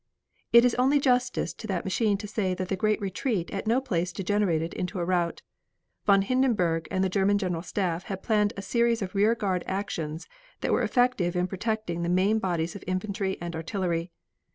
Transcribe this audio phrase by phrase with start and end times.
[0.51, 3.79] It is only justice to that machine to say that the great retreat at no
[3.79, 5.43] place degenerated into a rout.
[6.07, 10.27] Von Hindenburg and the German General Staff had planned a series of rear guard actions
[10.61, 14.09] that were effective in protecting the main bodies of infantry and artillery.